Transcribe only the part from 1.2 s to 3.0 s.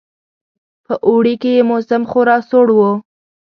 کې یې موسم خورا سوړ وو.